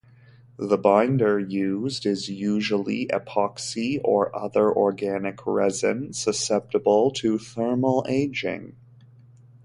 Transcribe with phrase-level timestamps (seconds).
[0.57, 8.75] The binder used is usually epoxy or other organic resin, susceptible to thermal aging.